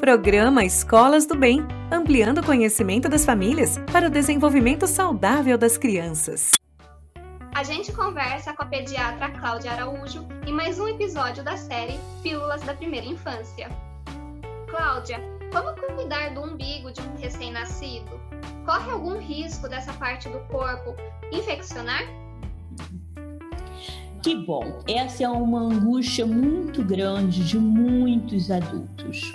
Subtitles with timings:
[0.00, 6.50] Programa Escolas do Bem, ampliando o conhecimento das famílias para o desenvolvimento saudável das crianças.
[7.54, 12.60] A gente conversa com a pediatra Cláudia Araújo em mais um episódio da série Pílulas
[12.60, 13.70] da Primeira Infância.
[14.68, 15.18] Cláudia,
[15.50, 18.20] como cuidar do umbigo de um recém-nascido?
[18.66, 20.94] Corre algum risco dessa parte do corpo
[21.32, 22.02] infeccionar?
[24.22, 24.82] Que bom!
[24.86, 29.32] Essa é uma angústia muito grande de muitos adultos.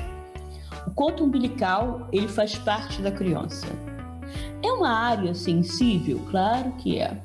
[0.91, 3.65] O coto umbilical, ele faz parte da criança.
[4.61, 6.19] É uma área sensível?
[6.29, 7.17] Claro que é.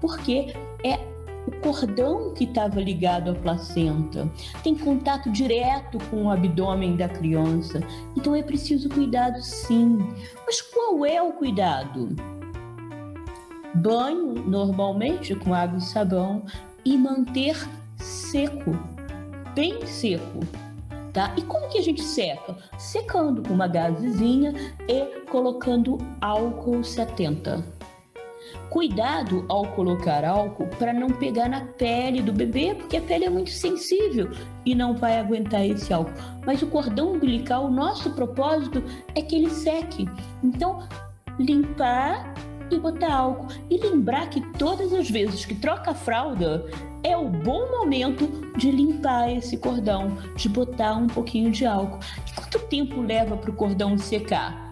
[0.00, 0.96] Porque é
[1.44, 4.30] o cordão que estava ligado à placenta,
[4.62, 7.80] tem contato direto com o abdômen da criança.
[8.16, 9.98] Então é preciso cuidado sim.
[10.46, 12.14] Mas qual é o cuidado?
[13.74, 16.44] Banho normalmente com água e sabão
[16.84, 17.56] e manter
[17.96, 18.78] seco,
[19.52, 20.38] bem seco
[21.12, 21.34] tá?
[21.36, 22.56] E como que a gente seca?
[22.78, 24.54] Secando com uma gazezinha
[24.88, 27.80] e colocando álcool 70.
[28.70, 33.30] Cuidado ao colocar álcool para não pegar na pele do bebê, porque a pele é
[33.30, 34.30] muito sensível
[34.64, 36.12] e não vai aguentar esse álcool.
[36.46, 38.82] Mas o cordão umbilical, o nosso propósito
[39.14, 40.08] é que ele seque.
[40.42, 40.86] Então,
[41.38, 42.32] limpar
[42.74, 43.48] e botar álcool.
[43.68, 46.66] E lembrar que todas as vezes que troca a fralda,
[47.02, 52.00] é o bom momento de limpar esse cordão, de botar um pouquinho de álcool.
[52.26, 54.70] E quanto tempo leva para o cordão secar?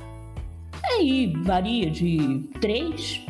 [0.84, 3.26] Aí varia de 3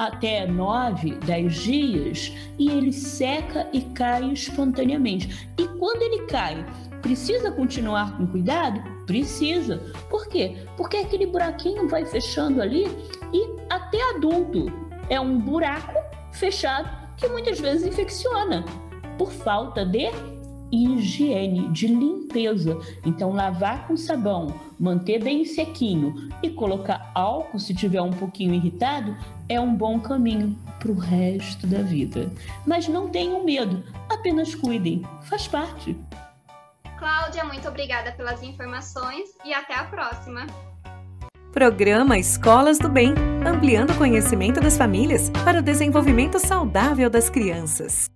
[0.00, 5.50] até 9, 10 dias e ele seca e cai espontaneamente.
[5.58, 6.64] E quando ele cai,
[7.02, 8.80] precisa continuar com cuidado?
[9.04, 9.76] Precisa.
[10.08, 10.56] Por quê?
[10.74, 12.86] Porque aquele buraquinho vai fechando ali
[13.30, 14.72] e até adulto
[15.10, 15.92] é um buraco
[16.32, 18.64] fechado que muitas vezes infecciona
[19.18, 20.06] por falta de
[20.72, 22.78] higiene, de limpeza.
[23.04, 29.16] Então, lavar com sabão, manter bem sequinho e colocar álcool se tiver um pouquinho irritado
[29.48, 32.30] é um bom caminho para o resto da vida.
[32.66, 35.96] Mas não tenham medo, apenas cuidem, faz parte.
[36.98, 40.46] Cláudia, muito obrigada pelas informações e até a próxima.
[41.52, 43.12] Programa Escolas do Bem,
[43.44, 48.10] ampliando o conhecimento das famílias para o desenvolvimento saudável das crianças.